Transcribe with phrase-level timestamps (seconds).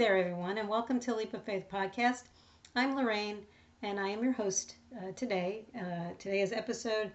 [0.00, 2.22] there, everyone, and welcome to Leap of Faith podcast.
[2.74, 3.44] I'm Lorraine,
[3.82, 5.66] and I am your host uh, today.
[5.78, 7.12] Uh, today is episode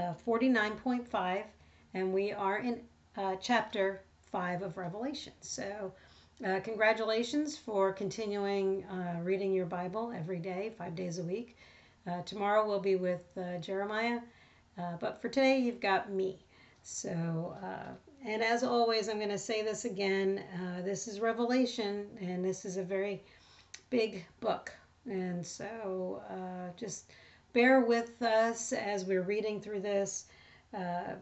[0.00, 1.44] uh, 49.5,
[1.94, 2.80] and we are in
[3.16, 4.02] uh, chapter
[4.32, 5.32] 5 of Revelation.
[5.42, 5.92] So,
[6.44, 11.56] uh, congratulations for continuing uh, reading your Bible every day, five days a week.
[12.26, 13.22] tomorrow we'll be with
[13.60, 14.18] Jeremiah,
[14.98, 16.40] but for today you've got me.
[16.82, 17.54] So,
[18.24, 20.42] and as always, I'm going to say this again.
[20.54, 23.22] Uh, this is Revelation, and this is a very
[23.90, 24.72] big book.
[25.04, 27.10] And so uh, just
[27.52, 30.24] bear with us as we're reading through this.
[30.72, 31.16] Uh,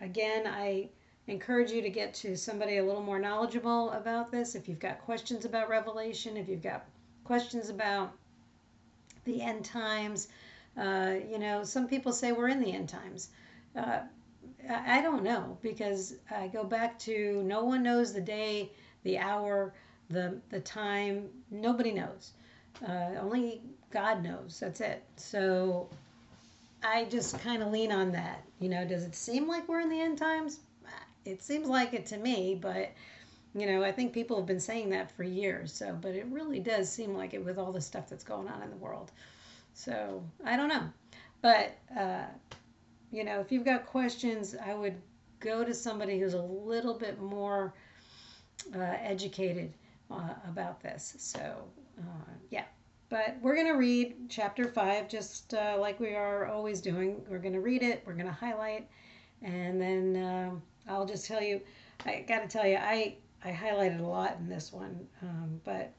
[0.00, 0.88] again, I
[1.28, 4.56] encourage you to get to somebody a little more knowledgeable about this.
[4.56, 6.86] If you've got questions about Revelation, if you've got
[7.22, 8.12] questions about
[9.24, 10.28] the end times,
[10.76, 13.28] uh, you know, some people say we're in the end times.
[14.68, 18.70] I don't know because I go back to no one knows the day,
[19.04, 19.74] the hour,
[20.10, 21.28] the the time.
[21.50, 22.32] Nobody knows.
[22.86, 24.58] Uh, only God knows.
[24.60, 25.04] That's it.
[25.16, 25.88] So
[26.82, 28.42] I just kind of lean on that.
[28.60, 30.60] You know, does it seem like we're in the end times?
[31.24, 32.92] It seems like it to me, but
[33.54, 35.72] you know, I think people have been saying that for years.
[35.72, 38.62] So, but it really does seem like it with all the stuff that's going on
[38.62, 39.10] in the world.
[39.74, 40.88] So I don't know,
[41.40, 41.76] but.
[41.96, 42.24] Uh,
[43.10, 44.96] you know, if you've got questions, I would
[45.40, 47.74] go to somebody who's a little bit more
[48.74, 49.72] uh, educated
[50.10, 51.14] uh, about this.
[51.18, 51.64] So,
[51.98, 52.64] uh, yeah.
[53.08, 57.22] But we're going to read chapter 5 just uh, like we are always doing.
[57.28, 58.88] We're going to read it, we're going to highlight,
[59.42, 61.60] and then um, I'll just tell you
[62.04, 65.92] I got to tell you, I, I highlighted a lot in this one, um, but,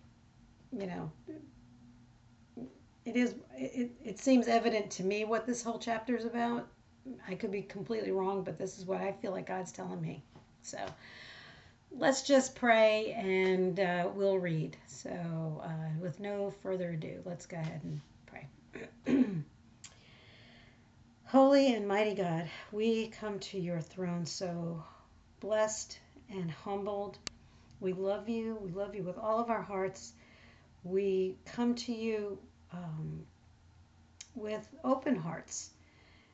[0.72, 1.12] you know,
[3.06, 6.68] it is it, it seems evident to me what this whole chapter is about
[7.28, 10.24] I could be completely wrong, but this is what I feel like God's telling me.
[10.62, 10.78] So
[11.92, 14.78] let's just pray and uh, we'll read.
[14.88, 15.10] So,
[15.64, 19.26] uh, with no further ado, let's go ahead and pray.
[21.26, 24.84] Holy and mighty God, we come to your throne so
[25.40, 27.18] blessed and humbled.
[27.80, 28.58] We love you.
[28.62, 30.14] We love you with all of our hearts.
[30.84, 32.40] We come to you
[32.72, 33.26] um,
[34.36, 35.72] with open hearts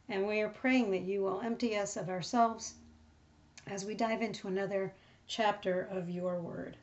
[0.10, 2.74] and we are praying that you will empty us of ourselves
[3.68, 4.94] as we dive into another
[5.28, 6.78] chapter of your word.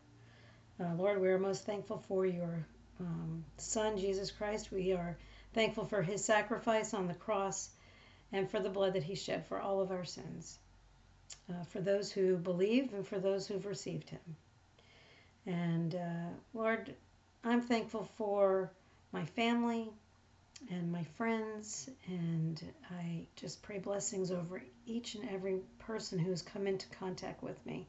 [0.80, 2.64] Uh, Lord, we are most thankful for your
[3.00, 4.72] um, Son, Jesus Christ.
[4.72, 5.16] We are
[5.52, 7.70] thankful for his sacrifice on the cross
[8.32, 10.58] and for the blood that he shed for all of our sins,
[11.50, 14.36] uh, for those who believe and for those who've received him.
[15.46, 16.94] And uh, Lord,
[17.44, 18.70] I'm thankful for
[19.12, 19.90] my family,
[20.68, 26.42] and my friends, and I just pray blessings over each and every person who has
[26.42, 27.86] come into contact with me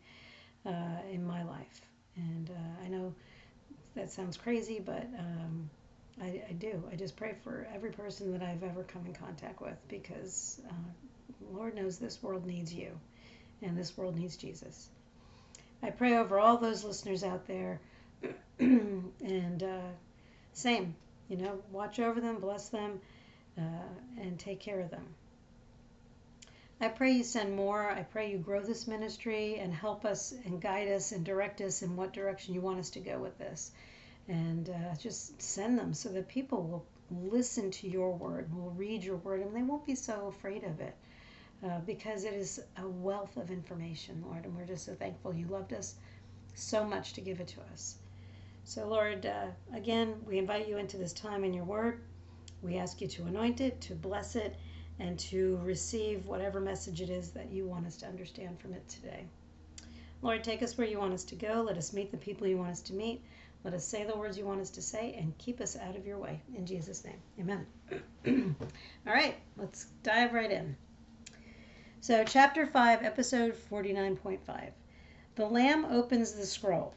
[0.66, 1.82] uh, in my life.
[2.16, 3.14] And uh, I know
[3.96, 5.70] that sounds crazy, but um,
[6.22, 6.84] I, I, do.
[6.92, 11.54] I just pray for every person that I've ever come in contact with because uh,
[11.54, 12.92] Lord knows this world needs you,
[13.62, 14.90] and this world needs Jesus.
[15.84, 17.80] I pray over all those listeners out there,
[18.60, 19.90] and uh,
[20.54, 20.96] same
[21.32, 23.00] you know, watch over them, bless them,
[23.58, 23.62] uh,
[24.20, 25.06] and take care of them.
[26.82, 27.90] I pray you send more.
[27.90, 31.84] I pray you grow this ministry and help us and guide us and direct us
[31.84, 33.72] in what direction you want us to go with this.
[34.28, 36.86] And uh, just send them so that people will
[37.30, 40.82] listen to your word, will read your word, and they won't be so afraid of
[40.82, 40.96] it.
[41.64, 45.46] Uh, because it is a wealth of information, Lord, and we're just so thankful you
[45.46, 45.94] loved us
[46.56, 47.98] so much to give it to us.
[48.64, 52.02] So, Lord, uh, again, we invite you into this time in your word.
[52.62, 54.56] We ask you to anoint it, to bless it,
[55.00, 58.88] and to receive whatever message it is that you want us to understand from it
[58.88, 59.26] today.
[60.22, 61.64] Lord, take us where you want us to go.
[61.66, 63.24] Let us meet the people you want us to meet.
[63.64, 66.06] Let us say the words you want us to say and keep us out of
[66.06, 66.42] your way.
[66.56, 67.66] In Jesus' name, amen.
[69.08, 70.76] All right, let's dive right in.
[72.00, 74.72] So, chapter 5, episode 49.5.
[75.36, 76.94] The Lamb opens the scroll.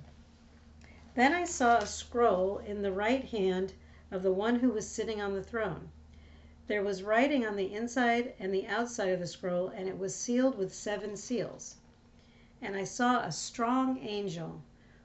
[1.17, 3.75] Then I saw a scroll in the right hand
[4.11, 5.93] of the one who was sitting on the throne.
[6.67, 10.13] There was writing on the inside and the outside of the scroll, and it was
[10.13, 11.77] sealed with seven seals.
[12.61, 14.63] And I saw a strong angel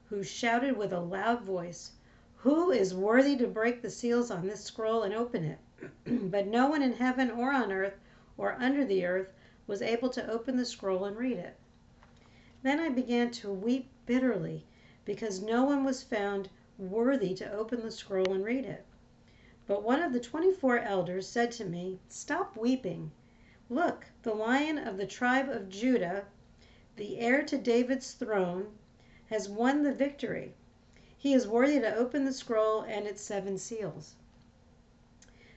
[0.09, 1.91] who shouted with a loud voice,
[2.37, 5.59] Who is worthy to break the seals on this scroll and open it?
[6.31, 7.99] but no one in heaven or on earth
[8.35, 9.31] or under the earth
[9.67, 11.55] was able to open the scroll and read it.
[12.63, 14.65] Then I began to weep bitterly
[15.09, 18.85] because no one was found worthy to open the scroll and read it.
[19.65, 23.09] But one of the twenty four elders said to me, Stop weeping.
[23.71, 26.25] Look, the lion of the tribe of Judah,
[26.95, 28.77] the heir to David's throne,
[29.31, 30.53] has won the victory.
[31.17, 34.13] He is worthy to open the scroll and its seven seals.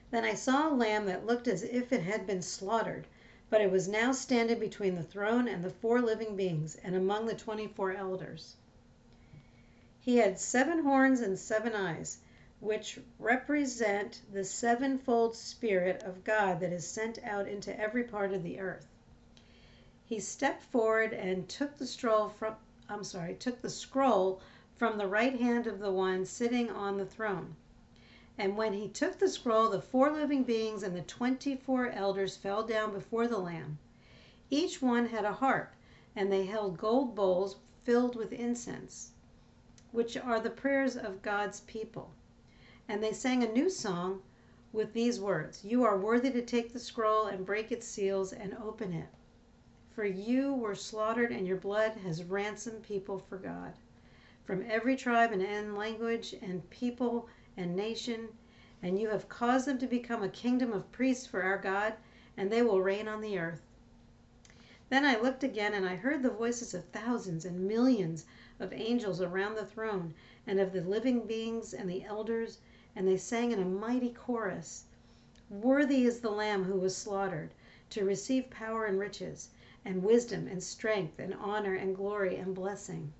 [0.09, 3.05] Then I saw a lamb that looked as if it had been slaughtered,
[3.51, 7.27] but it was now standing between the throne and the four living beings, and among
[7.27, 8.55] the twenty four elders.
[10.05, 12.17] He had seven horns and seven eyes,
[12.59, 18.43] which represent the sevenfold Spirit of God that is sent out into every part of
[18.43, 18.85] the earth.
[20.03, 22.57] He stepped forward and took the scroll from
[22.89, 24.41] I'm sorry, took the scroll
[24.75, 27.55] from the right hand of the one sitting on the throne.
[28.37, 32.35] And when he took the scroll, the four living beings and the twenty four elders
[32.35, 33.77] fell down before the Lamb.
[34.49, 35.71] Each one had a harp,
[36.13, 37.55] and they held gold bowls
[37.85, 39.11] filled with incense,
[39.93, 42.11] which are the prayers of God's people.
[42.89, 44.21] And they sang a new song
[44.73, 48.53] with these words You are worthy to take the scroll and break its seals and
[48.55, 49.07] open it.
[49.95, 53.73] For you were slaughtered, and your blood has ransomed people for God
[54.43, 58.27] from every tribe and language and people and nation,
[58.81, 61.93] and you have caused them to become a kingdom of priests for our God,
[62.35, 63.61] and they will reign on the earth.
[64.89, 68.25] Then I looked again, and I heard the voices of thousands and millions
[68.63, 70.13] of angels around the throne,
[70.47, 72.59] and of the living beings and the elders,
[72.95, 74.85] and they sang in a mighty chorus
[75.49, 77.51] Worthy is the Lamb who was slaughtered
[77.89, 79.49] to receive power and riches,
[79.83, 83.11] and wisdom and strength, and honor and glory and blessing.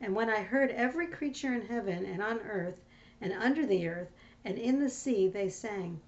[0.00, 2.80] And when I heard every creature in heaven and on earth
[3.20, 4.10] and under the earth
[4.44, 6.00] and in the sea, they sang,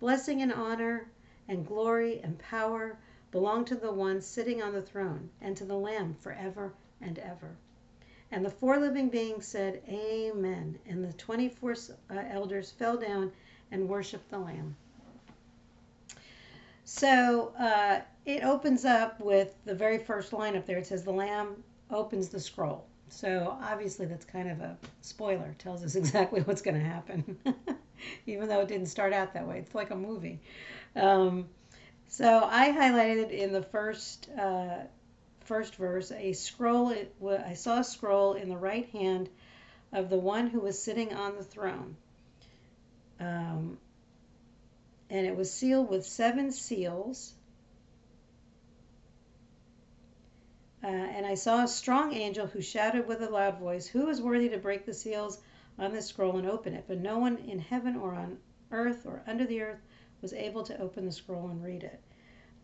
[0.00, 1.10] Blessing and honor
[1.46, 2.96] and glory and power
[3.30, 6.72] belong to the one sitting on the throne and to the Lamb forever
[7.02, 7.58] and ever.
[8.30, 10.78] And the four living beings said, Amen.
[10.86, 11.72] And the 24
[12.10, 13.32] uh, elders fell down
[13.70, 14.76] and worshiped the Lamb.
[16.84, 20.78] So uh, it opens up with the very first line up there.
[20.78, 22.86] It says, The Lamb opens the scroll.
[23.08, 25.54] So obviously that's kind of a spoiler.
[25.58, 27.38] Tells us exactly what's going to happen,
[28.26, 29.58] even though it didn't start out that way.
[29.58, 30.40] It's like a movie.
[30.96, 31.48] Um,
[32.08, 34.78] so I highlighted in the first uh,
[35.48, 36.90] first verse a scroll.
[36.90, 39.30] It, I saw a scroll in the right hand
[39.92, 41.96] of the one who was sitting on the throne.
[43.18, 43.78] Um,
[45.10, 47.32] and it was sealed with seven seals.
[50.84, 54.20] Uh, and I saw a strong angel who shouted with a loud voice, Who is
[54.20, 55.40] worthy to break the seals
[55.78, 56.84] on this scroll and open it?
[56.86, 58.38] But no one in heaven or on
[58.70, 59.80] earth or under the earth
[60.20, 62.00] was able to open the scroll and read it.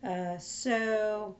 [0.07, 1.35] Uh, so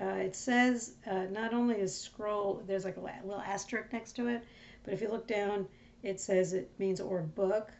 [0.00, 4.28] uh, it says uh, not only is scroll, there's like a little asterisk next to
[4.28, 4.42] it,
[4.84, 5.66] but if you look down,
[6.02, 7.70] it says it means or book.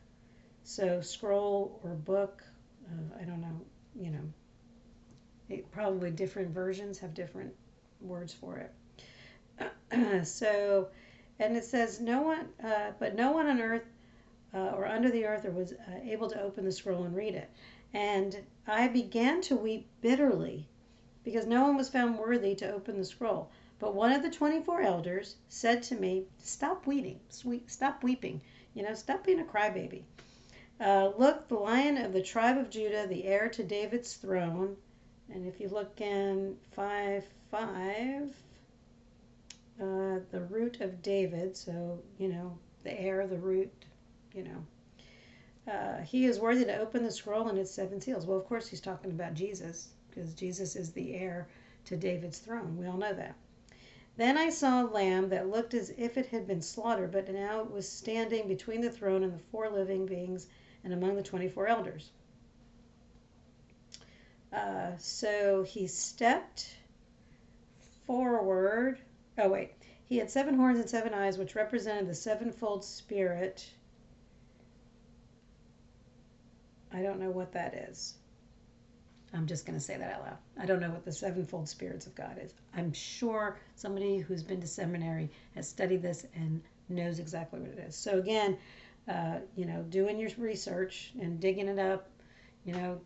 [0.63, 2.43] So scroll or book,
[2.87, 3.61] uh, I don't know,
[3.99, 4.33] you know,
[5.49, 7.55] it, probably different versions have different
[8.01, 8.69] words for
[9.59, 10.27] it.
[10.27, 10.89] so,
[11.39, 13.87] and it says, no one, uh, but no one on earth
[14.55, 17.35] uh, or under the earth or was uh, able to open the scroll and read
[17.35, 17.51] it.
[17.95, 18.37] And
[18.67, 20.69] I began to weep bitterly
[21.25, 23.51] because no one was found worthy to open the scroll.
[23.79, 28.41] But one of the 24 elders said to me, Stop weeping, sweet, stop weeping,
[28.75, 30.03] you know, stop being a crybaby.
[30.81, 34.77] Uh, look, the lion of the tribe of Judah, the heir to David's throne,
[35.33, 38.35] and if you look in 5 5,
[39.81, 43.73] uh, the root of David, so, you know, the heir, the root,
[44.35, 48.27] you know, uh, he is worthy to open the scroll and its seven seals.
[48.27, 51.49] Well, of course, he's talking about Jesus, because Jesus is the heir
[51.87, 52.77] to David's throne.
[52.77, 53.35] We all know that.
[54.17, 57.61] Then I saw a lamb that looked as if it had been slaughtered, but now
[57.61, 60.47] it was standing between the throne and the four living beings
[60.85, 62.11] and among the 24 elders.
[64.53, 66.69] Uh, so he stepped
[68.07, 68.99] forward.
[69.39, 69.73] Oh, wait.
[70.09, 73.65] He had seven horns and seven eyes, which represented the sevenfold spirit.
[76.93, 78.15] I don't know what that is.
[79.33, 80.39] I'm just going to say that out loud.
[80.61, 82.53] I don't know what the sevenfold spirits of God is.
[82.77, 87.79] I'm sure somebody who's been to seminary has studied this and knows exactly what it
[87.79, 87.95] is.
[87.95, 88.59] So, again,
[89.09, 92.09] uh, you know, doing your research and digging it up,
[92.65, 93.01] you know,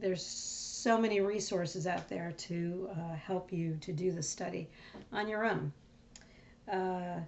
[0.00, 4.68] there's so many resources out there to uh, help you to do the study
[5.12, 5.72] on your own.
[6.70, 7.20] Uh,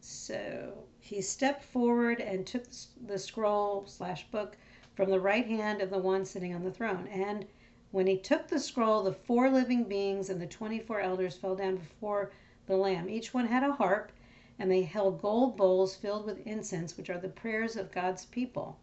[0.00, 2.64] so he stepped forward and took
[3.06, 4.56] the scroll slash book
[4.94, 7.06] from the right hand of the one sitting on the throne.
[7.08, 7.46] And
[7.92, 11.76] when he took the scroll, the four living beings and the 24 elders fell down
[11.76, 12.30] before
[12.66, 13.08] the Lamb.
[13.08, 14.12] Each one had a harp,
[14.58, 18.78] and they held gold bowls filled with incense, which are the prayers of God's people.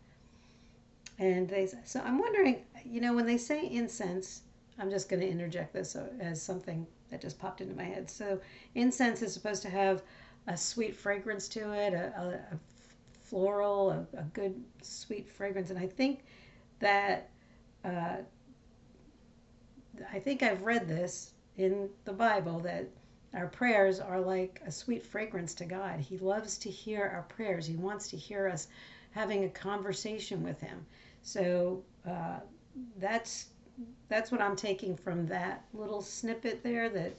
[1.19, 4.41] And they so I'm wondering, you know, when they say incense,
[4.77, 8.09] I'm just going to interject this uh, as something that just popped into my head.
[8.09, 8.39] So
[8.75, 10.03] incense is supposed to have
[10.47, 12.59] a sweet fragrance to it, a, a, a
[13.29, 15.69] floral, a, a, good sweet fragrance.
[15.69, 16.23] And I think
[16.79, 17.29] that
[17.83, 18.17] uh,
[20.11, 22.87] I think I've read this in the Bible that
[23.33, 25.99] our prayers are like a sweet fragrance to God.
[25.99, 27.65] He loves to hear our prayers.
[27.65, 28.67] He wants to hear us
[29.11, 30.85] having a conversation with Him.
[31.23, 32.39] So uh,
[32.99, 33.47] that's
[34.09, 36.89] that's what I'm taking from that little snippet there.
[36.89, 37.13] That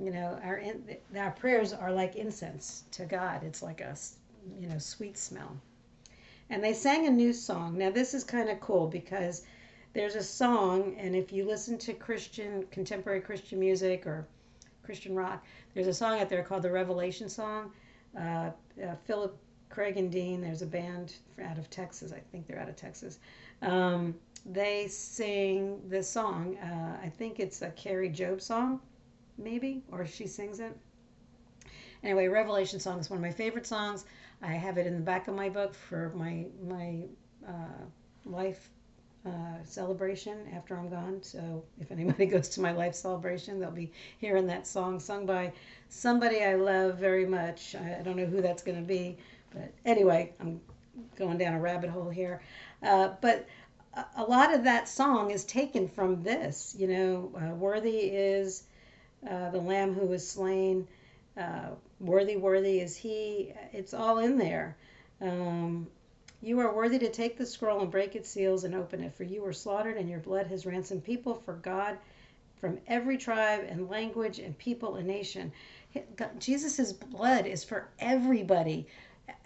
[0.00, 0.62] you know our
[1.16, 3.44] our prayers are like incense to God.
[3.44, 3.96] It's like a
[4.58, 5.56] you know sweet smell.
[6.48, 7.76] And they sang a new song.
[7.78, 9.42] Now this is kind of cool because
[9.94, 14.26] there's a song, and if you listen to Christian, contemporary Christian music or
[14.82, 17.72] Christian rock, there's a song out there called the Revelation Song.
[18.16, 18.50] Uh,
[18.82, 19.36] uh, Philip
[19.70, 22.12] Craig and Dean, there's a band out of Texas.
[22.12, 23.18] I think they're out of Texas.
[23.62, 26.56] Um, they sing this song.
[26.58, 28.80] Uh, I think it's a Kari Jobe song,
[29.38, 30.76] maybe, or she sings it.
[32.02, 34.04] Anyway, Revelation song is one of my favorite songs.
[34.42, 37.04] I have it in the back of my book for my my
[37.46, 37.84] uh,
[38.24, 38.70] life
[39.26, 39.30] uh,
[39.64, 41.22] celebration after I'm gone.
[41.22, 45.52] So if anybody goes to my life celebration, they'll be hearing that song sung by
[45.88, 47.74] somebody I love very much.
[47.74, 49.16] I, I don't know who that's going to be,
[49.52, 50.60] but anyway, I'm
[51.16, 52.40] going down a rabbit hole here.
[52.82, 53.46] Uh, but
[53.94, 56.74] a, a lot of that song is taken from this.
[56.78, 58.64] You know, uh, worthy is
[59.28, 60.86] uh, the Lamb who was slain.
[62.00, 63.52] Worthy, worthy is He.
[63.72, 64.76] It's all in there.
[65.20, 65.86] Um,
[66.42, 69.24] you are worthy to take the scroll and break its seals and open it, for
[69.24, 71.98] you were slaughtered, and your blood has ransomed people for God
[72.60, 75.52] from every tribe and language and people and nation.
[76.38, 78.86] Jesus' blood is for everybody,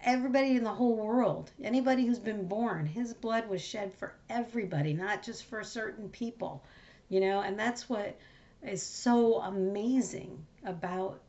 [0.02, 2.86] everybody in the whole world, anybody who's been born.
[2.86, 6.64] His blood was shed for everybody, not just for certain people,
[7.08, 8.16] you know, and that's what
[8.62, 11.20] is so amazing about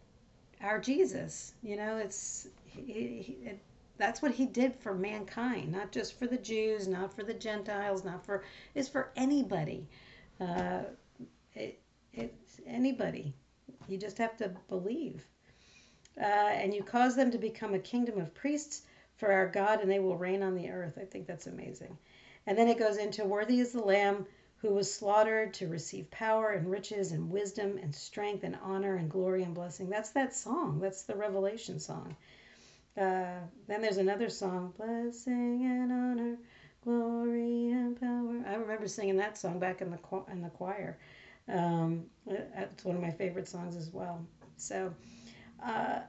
[0.63, 1.53] our Jesus.
[1.63, 3.60] You know, it's he, he, it,
[3.98, 8.03] that's what he did for mankind, not just for the Jews, not for the Gentiles,
[8.03, 8.44] not for
[8.75, 9.88] it's for anybody.
[10.39, 10.82] Uh,
[11.53, 11.80] it,
[12.13, 13.34] it's anybody.
[13.88, 15.25] You just have to believe.
[16.20, 18.84] Uh, and you cause them to become a kingdom of priests
[19.15, 20.98] for our God, and they will reign on the earth.
[21.00, 21.98] I think that's amazing.
[22.48, 24.25] And then it goes into worthy is the Lamb
[24.62, 29.10] who was slaughtered to receive power and riches and wisdom and strength and honor and
[29.10, 29.89] glory and blessing.
[29.89, 30.80] That's that song.
[30.80, 32.15] That's the Revelation song.
[32.96, 36.38] Uh, then there's another song, blessing and honor,
[36.84, 38.44] glory and power.
[38.48, 40.00] I remember singing that song back in the
[40.32, 40.98] in the choir.
[41.48, 44.24] Um, it's one of my favorite songs as well.
[44.58, 44.94] So,
[45.65, 46.00] uh,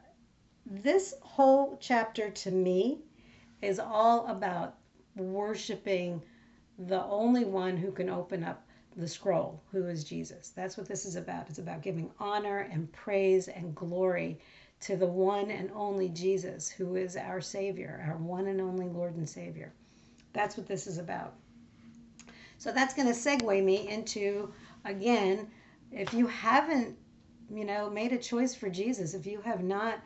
[0.67, 2.99] this whole chapter to me
[3.63, 4.75] is all about
[5.17, 6.21] worshiping
[6.79, 8.65] the only one who can open up
[8.97, 10.51] the scroll, who is Jesus.
[10.51, 11.49] That's what this is about.
[11.49, 14.39] It's about giving honor and praise and glory
[14.81, 19.17] to the one and only Jesus, who is our Savior, our one and only Lord
[19.17, 19.73] and Savior.
[20.33, 21.35] That's what this is about.
[22.59, 24.53] So that's going to segue me into,
[24.85, 25.49] again,
[25.91, 26.97] if you haven't,
[27.53, 30.01] you know, made a choice for Jesus, if you have not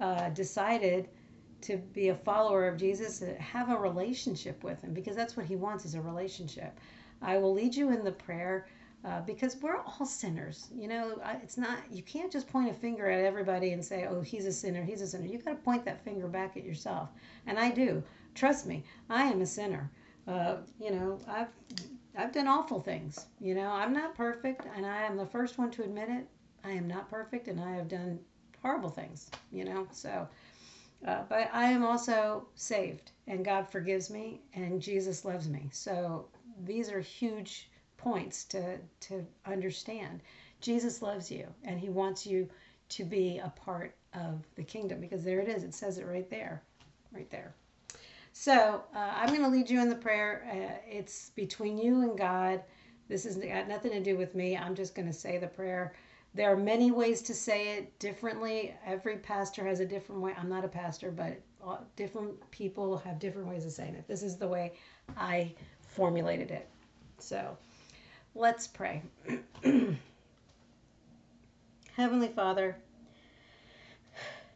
[0.00, 1.08] uh, decided
[1.62, 5.56] to be a follower of Jesus, have a relationship with him, because that's what he
[5.56, 6.78] wants is a relationship.
[7.20, 8.66] I will lead you in the prayer
[9.04, 10.68] uh, because we're all sinners.
[10.74, 14.20] You know, it's not, you can't just point a finger at everybody and say, oh,
[14.20, 15.26] he's a sinner, he's a sinner.
[15.26, 17.08] You got to point that finger back at yourself.
[17.46, 18.02] And I do.
[18.34, 19.90] Trust me, I am a sinner.
[20.26, 21.48] Uh, you know, I've,
[22.16, 23.26] I've done awful things.
[23.40, 26.26] You know, I'm not perfect, and I am the first one to admit it.
[26.64, 28.18] I am not perfect, and I have done
[28.62, 30.28] horrible things, you know, so.
[31.06, 35.68] Uh, but I am also saved, and God forgives me, and Jesus loves me.
[35.72, 36.26] So
[36.64, 40.22] these are huge points to, to understand.
[40.60, 42.48] Jesus loves you and he wants you
[42.88, 45.62] to be a part of the kingdom because there it is.
[45.62, 46.62] It says it right there,
[47.12, 47.54] right there.
[48.32, 50.48] So uh, I'm going to lead you in the prayer.
[50.50, 52.62] Uh, it's between you and God.
[53.08, 54.56] This has got nothing to do with me.
[54.56, 55.94] I'm just going to say the prayer.
[56.34, 58.74] There are many ways to say it differently.
[58.84, 60.34] Every pastor has a different way.
[60.38, 61.40] I'm not a pastor, but
[61.96, 64.06] different people have different ways of saying it.
[64.06, 64.74] This is the way
[65.16, 66.68] I formulated it.
[67.18, 67.56] So
[68.38, 69.02] Let's pray.
[71.96, 72.76] Heavenly Father,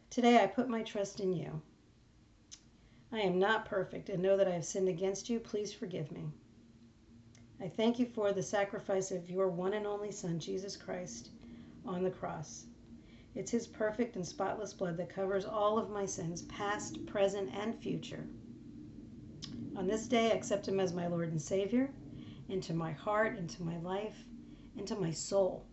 [0.09, 1.61] today I put my trust in you.
[3.11, 5.37] I am not perfect and know that I have sinned against you.
[5.37, 6.29] Please forgive me.
[7.59, 11.31] I thank you for the sacrifice of your one and only Son, Jesus Christ,
[11.85, 12.65] on the cross.
[13.35, 17.75] It's his perfect and spotless blood that covers all of my sins, past, present, and
[17.75, 18.27] future.
[19.75, 21.89] On this day, I accept him as my Lord and Savior
[22.49, 24.25] into my heart, into my life,
[24.77, 25.65] into my soul.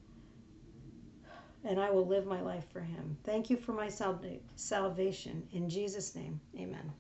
[1.65, 3.17] and I will live my life for him.
[3.25, 5.47] Thank you for my salvation.
[5.53, 6.93] In Jesus' name, amen.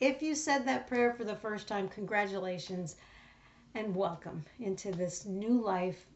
[0.00, 2.96] If you said that prayer for the first time, congratulations
[3.74, 6.06] and welcome into this new life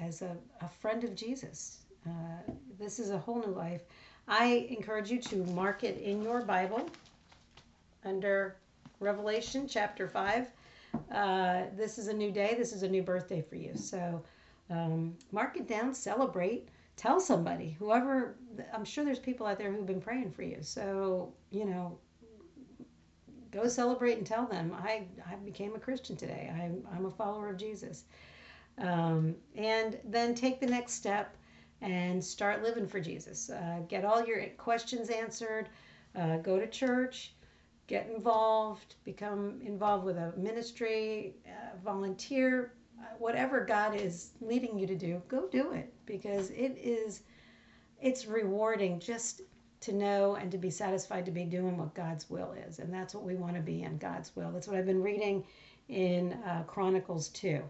[0.00, 1.82] as a, a, friend of Jesus.
[2.06, 3.82] Uh, this is a whole new life.
[4.28, 6.88] I encourage you to mark it in your Bible
[8.04, 8.56] under
[9.00, 10.46] Revelation chapter 5.
[11.12, 12.54] Uh, this is a new day.
[12.56, 13.72] This is a new birthday for you.
[13.74, 14.22] So
[14.70, 18.36] um, mark it down, celebrate, tell somebody, whoever.
[18.72, 20.58] I'm sure there's people out there who've been praying for you.
[20.62, 21.98] So, you know,
[23.50, 26.52] go celebrate and tell them I, I became a Christian today.
[26.54, 28.04] I'm, I'm a follower of Jesus.
[28.78, 31.36] Um, and then take the next step
[31.80, 33.50] and start living for Jesus.
[33.50, 35.68] Uh, get all your questions answered.
[36.16, 37.34] Uh, go to church.
[37.86, 38.94] Get involved.
[39.04, 41.36] Become involved with a ministry.
[41.46, 42.72] Uh, volunteer.
[42.98, 47.22] Uh, whatever God is leading you to do, go do it because it is.
[48.00, 49.42] It's rewarding just
[49.80, 52.78] to know and to be satisfied to be doing what God's will is.
[52.78, 54.50] And that's what we want to be in God's will.
[54.50, 55.44] That's what I've been reading
[55.88, 57.62] in uh, Chronicles 2.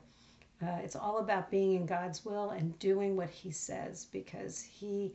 [0.64, 5.12] Uh, it's all about being in God's will and doing what He says because He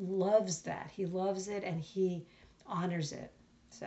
[0.00, 0.90] loves that.
[0.94, 2.26] He loves it and He
[2.66, 3.32] honors it.
[3.70, 3.86] So,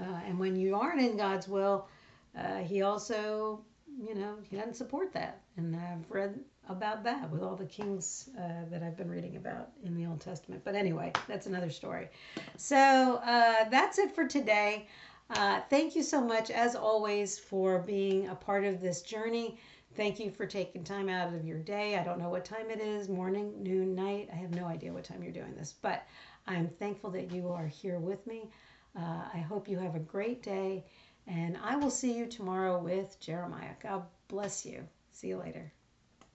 [0.00, 1.88] uh, and when you aren't in God's will,
[2.36, 3.64] uh, He also,
[3.98, 5.40] you know, He doesn't support that.
[5.56, 9.70] And I've read about that with all the kings uh, that I've been reading about
[9.84, 10.62] in the Old Testament.
[10.64, 12.08] But anyway, that's another story.
[12.56, 12.76] So
[13.24, 14.86] uh, that's it for today.
[15.30, 19.58] Uh, thank you so much, as always, for being a part of this journey.
[19.94, 21.96] Thank you for taking time out of your day.
[21.96, 24.28] I don't know what time it is morning, noon, night.
[24.32, 26.04] I have no idea what time you're doing this, but
[26.48, 28.50] I'm thankful that you are here with me.
[28.96, 30.84] Uh, I hope you have a great day,
[31.28, 33.74] and I will see you tomorrow with Jeremiah.
[33.80, 34.84] God bless you.
[35.12, 35.72] See you later.